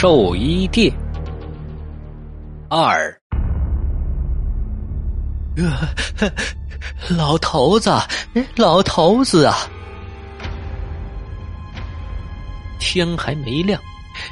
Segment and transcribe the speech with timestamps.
[0.00, 0.90] 寿衣店
[2.70, 3.14] 二。
[5.58, 6.34] 呃，
[7.14, 7.90] 老头子，
[8.56, 9.54] 老头子啊！
[12.78, 13.78] 天还没亮，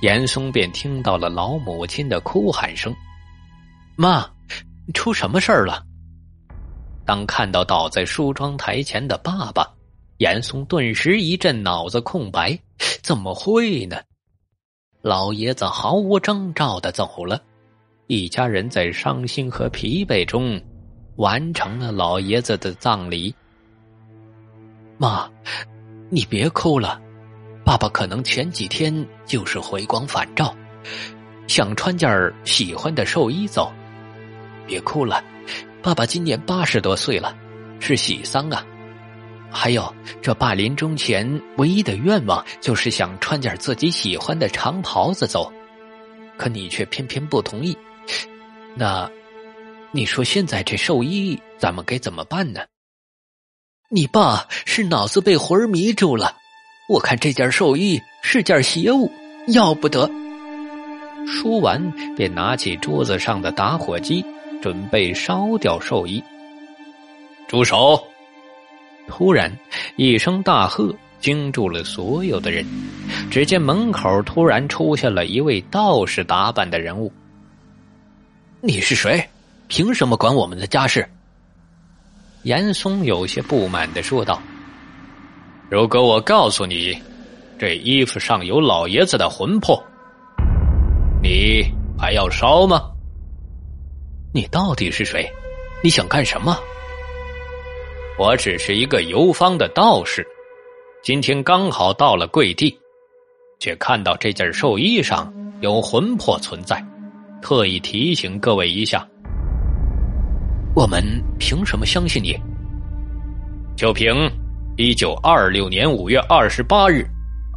[0.00, 2.92] 严嵩便听到了老母亲的哭喊声
[3.94, 4.28] ：“妈，
[4.94, 5.84] 出什么事儿了？”
[7.06, 9.64] 当看到倒在梳妆台前的爸爸，
[10.18, 12.58] 严嵩顿时一阵脑子空白。
[13.00, 13.96] 怎么会呢？
[15.02, 17.42] 老爷子毫无征兆的走了，
[18.06, 20.60] 一家人在伤心和疲惫中。
[21.16, 23.34] 完成了老爷子的葬礼。
[24.96, 25.30] 妈，
[26.08, 26.98] 你别哭了，
[27.64, 30.54] 爸爸可能前几天就是回光返照，
[31.46, 33.70] 想穿件喜欢的寿衣走。
[34.66, 35.22] 别哭了，
[35.82, 37.36] 爸爸今年八十多岁了，
[37.78, 38.64] 是喜丧啊。
[39.52, 45.52] 还有，这爸临终前唯一的愿望就是想穿件自己喜欢的长袍子走，
[46.36, 47.76] 可你却偏偏不同意。
[48.74, 49.10] 那。
[49.94, 52.62] 你说现在这寿衣咱们该怎么办呢？
[53.90, 56.34] 你爸是脑子被魂迷住了，
[56.88, 59.12] 我看这件寿衣是件邪物，
[59.48, 60.10] 要不得。
[61.26, 64.24] 说完，便拿起桌子上的打火机，
[64.62, 66.24] 准备烧掉寿衣。
[67.46, 68.02] 住手！
[69.14, 69.54] 突然
[69.96, 72.64] 一声大喝惊住了所有的人。
[73.30, 77.12] 只见门口突然出现了一位道士打扮的人物。
[78.62, 79.22] 你是谁？
[79.68, 81.06] 凭什么管我们的家事？
[82.44, 84.40] 严嵩有些不满的说道
[85.68, 86.96] ：“如果我告诉你，
[87.58, 89.78] 这衣服上有老爷子的魂魄，
[91.22, 91.62] 你
[91.98, 92.80] 还要烧吗？
[94.32, 95.30] 你到底是谁？
[95.84, 96.56] 你想干什么？
[98.18, 100.24] 我只是一个游方的道士，
[101.02, 102.78] 今天刚好到了贵地，
[103.58, 106.84] 却看到这件寿衣上有魂魄存在，
[107.40, 109.06] 特意提醒各位一下。”
[110.76, 111.02] 我们
[111.38, 112.38] 凭什么相信你？
[113.76, 114.14] 就凭
[114.76, 117.04] 一九二六年五月二十八日，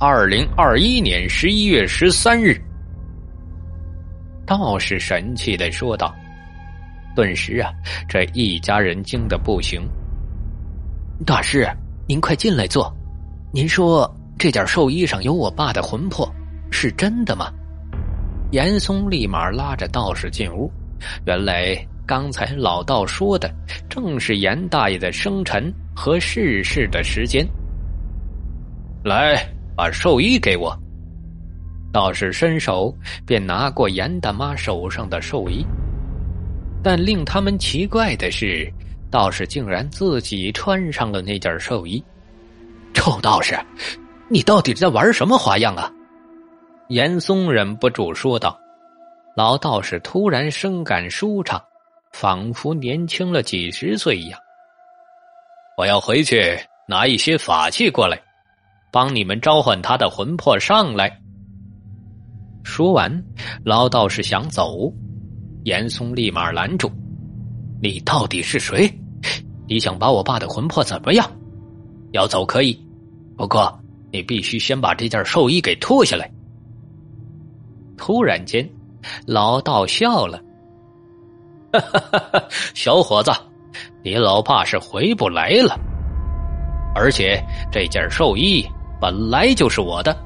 [0.00, 2.56] 二零二一年十一月十三日，
[4.46, 6.14] 道士神气的说道。
[7.16, 7.72] 顿时啊，
[8.08, 9.82] 这一家人惊得不行。
[11.24, 11.66] 大师，
[12.06, 12.94] 您快进来坐。
[13.52, 16.30] 您说这件寿衣上有我爸的魂魄，
[16.70, 17.50] 是真的吗？
[18.52, 20.70] 严嵩立马拉着道士进屋。
[21.24, 21.76] 原来。
[22.08, 23.52] 刚才老道说的
[23.88, 27.44] 正是严大爷的生辰和逝世的时间。
[29.02, 29.36] 来，
[29.76, 30.72] 把寿衣给我。
[31.92, 32.96] 道士伸手
[33.26, 35.66] 便拿过严大妈手上的寿衣，
[36.80, 38.72] 但令他们奇怪的是，
[39.10, 42.02] 道士竟然自己穿上了那件寿衣。
[42.92, 43.58] 臭道士，
[44.28, 45.90] 你到底在玩什么花样啊？
[46.88, 48.58] 严嵩忍不住说道。
[49.36, 51.62] 老道士突然深感舒畅。
[52.12, 54.40] 仿佛年轻了几十岁一样。
[55.76, 56.58] 我要回去
[56.88, 58.18] 拿一些法器过来，
[58.90, 61.20] 帮你们召唤他的魂魄上来。
[62.64, 63.22] 说完，
[63.66, 64.90] 老道士想走，
[65.64, 66.90] 严嵩立马拦住
[67.82, 68.90] ：“你到底是谁？
[69.68, 71.30] 你想把我爸的魂魄怎么样？
[72.12, 72.78] 要走可以，
[73.36, 73.78] 不过
[74.12, 76.30] 你必须先把这件寿衣给脱下来。”
[77.98, 78.68] 突然间，
[79.26, 80.40] 老道笑了。
[82.74, 83.30] 小伙子，
[84.04, 85.78] 你老爸是回不来了，
[86.94, 88.64] 而且这件寿衣
[89.00, 90.16] 本来就是我的。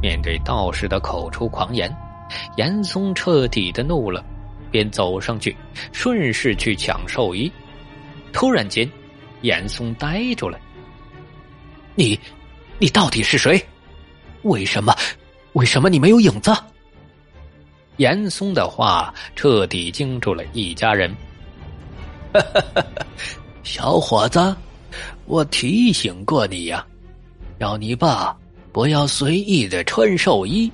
[0.00, 1.90] 面对道士的口出狂言，
[2.56, 4.22] 严嵩彻底的怒了，
[4.72, 5.54] 便走上去，
[5.92, 7.52] 顺势去抢寿衣。
[8.32, 8.90] 突然间，
[9.42, 10.58] 严嵩呆住了
[11.94, 12.18] ：“你，
[12.78, 13.64] 你到底是谁？
[14.42, 14.92] 为什么？
[15.52, 16.50] 为什么你没有影子？”
[17.98, 21.14] 严嵩的话彻底惊住了一家人。
[23.62, 24.56] 小伙子，
[25.26, 26.84] 我提醒过你呀，
[27.58, 28.34] 要你爸
[28.72, 30.72] 不要随意的穿寿衣，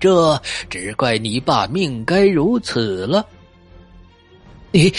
[0.00, 0.40] 这
[0.70, 3.26] 只怪你爸命该如此了。
[4.70, 4.92] 你，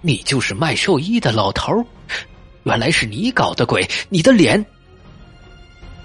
[0.00, 1.72] 你就是卖寿衣的老头
[2.64, 3.88] 原来是你搞的鬼！
[4.08, 4.64] 你的脸。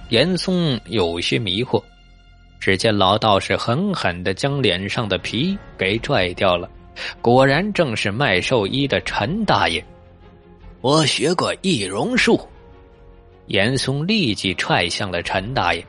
[0.10, 1.82] 严嵩有些迷惑。
[2.60, 6.70] 只见老道士狠狠的将脸上的皮给拽掉了，
[7.20, 9.84] 果然正是卖寿衣的陈大爷。
[10.80, 12.40] 我学过易容术，
[13.48, 15.84] 严嵩立即踹向了陈大爷。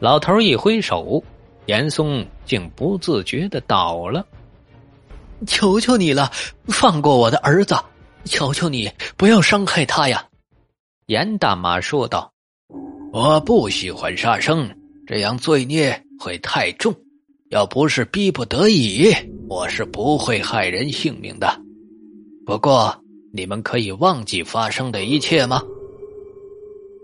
[0.00, 1.22] 老头一挥手，
[1.66, 4.26] 严嵩竟不自觉的倒了。
[5.46, 6.30] 求求你了，
[6.66, 7.74] 放过我的儿子！
[8.24, 10.26] 求求你不要伤害他呀！
[11.06, 12.32] 严大妈说道
[13.12, 14.68] ：“我不喜欢杀生。”
[15.06, 16.92] 这样罪孽会太重。
[17.50, 19.14] 要不是逼不得已，
[19.48, 21.60] 我是不会害人性命的。
[22.44, 23.00] 不过，
[23.32, 25.62] 你们可以忘记发生的一切吗？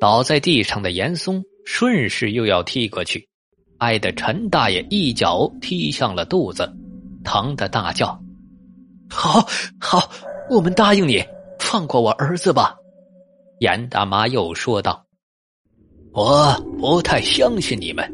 [0.00, 3.28] 倒在地上的严嵩顺势又要踢过去，
[3.82, 6.72] 挨得陈大爷一脚踢向了肚子，
[7.24, 8.16] 疼得大叫
[9.10, 9.44] ：“好，
[9.80, 10.08] 好，
[10.48, 11.20] 我们答应你，
[11.58, 12.76] 放过我儿子吧。”
[13.58, 15.04] 严大妈又说道
[16.14, 18.08] ：“我不太相信你们，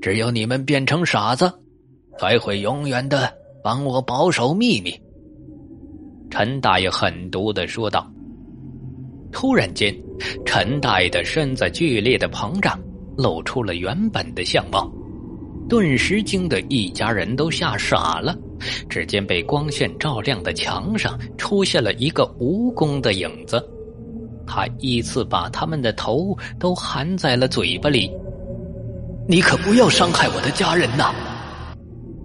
[0.00, 1.52] 只有你们变成傻子，
[2.16, 4.96] 才会永远的帮我保守秘密。”
[6.30, 8.08] 陈大爷狠毒的说道。
[9.32, 9.92] 突然间，
[10.46, 12.80] 陈大爷的身子剧烈的膨胀，
[13.16, 14.88] 露出了原本的相貌，
[15.70, 18.36] 顿时惊得一家人都吓傻了。
[18.90, 23.64] 只见被光线照亮的墙上出现了一个蜈蚣的影子，
[24.46, 28.10] 他依次把他们的头都含在了嘴巴里。
[29.26, 31.14] 你可不要伤害我的家人呐！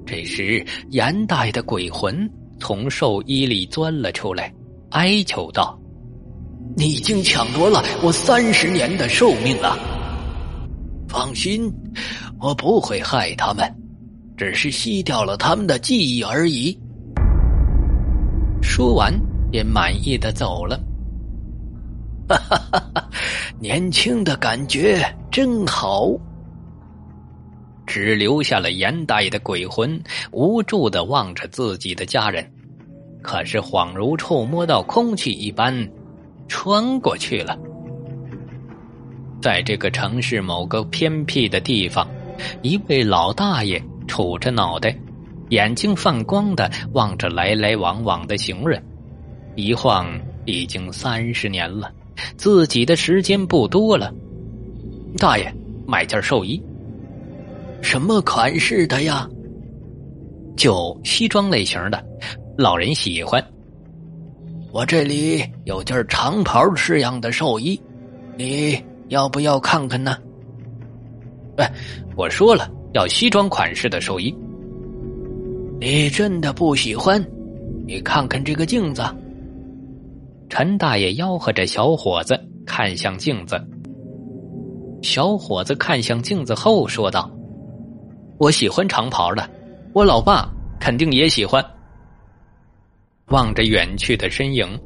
[0.06, 4.52] 这时，严大爷的鬼魂从寿衣里钻了出来，
[4.90, 5.80] 哀求道。
[6.76, 9.78] 你已经抢夺了我三十年的寿命了。
[11.08, 11.72] 放心，
[12.40, 13.64] 我不会害他们，
[14.38, 16.78] 只是吸掉了他们的记忆而已。
[18.62, 19.14] 说完，
[19.52, 20.80] 便满意的走了。
[22.28, 23.10] 哈哈哈哈
[23.60, 25.02] 年轻的感觉
[25.32, 26.12] 真好。
[27.86, 32.52] 只留下了严大爷的鬼魂，无助的望着自己的家人，
[33.22, 35.88] 可是恍如触摸到空气一般。
[36.48, 37.58] 穿过去了，
[39.42, 42.08] 在这个城市某个偏僻的地方，
[42.62, 44.96] 一位老大爷杵着脑袋，
[45.50, 48.82] 眼睛放光的望着来来往往的行人，
[49.56, 50.08] 一晃
[50.46, 51.92] 已经三十年了，
[52.38, 54.14] 自己的时间不多了。
[55.18, 55.54] 大爷，
[55.88, 56.62] 买件寿衣，
[57.82, 59.28] 什么款式的呀？
[60.58, 62.04] 就西装类型的，
[62.58, 63.44] 老人喜欢。
[64.72, 67.80] 我这里有件长袍式样的寿衣，
[68.38, 70.18] 你要不要看看呢？
[71.58, 71.72] 哎，
[72.16, 74.36] 我说了要西装款式的寿衣。
[75.80, 77.24] 你真的不喜欢？
[77.86, 79.04] 你看看这个镜子。
[80.50, 83.62] 陈大爷吆喝着小伙子看向镜子。
[85.02, 87.30] 小伙子看向镜子后说道
[88.40, 89.48] ：“我喜欢长袍的，
[89.94, 90.50] 我老爸
[90.80, 91.64] 肯定也喜欢。”
[93.30, 94.80] 望着远去的身影，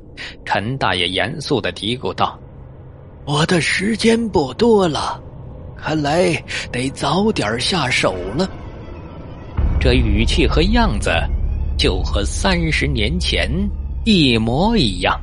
[0.46, 2.40] 陈大爷严肃的嘀咕道
[3.26, 5.22] ：“我的时间不多了，
[5.82, 6.32] 看来
[6.72, 8.50] 得早点下手了。”
[9.80, 11.12] 这语气和样子，
[11.78, 13.50] 就和三十年前
[14.06, 15.20] 一模一样。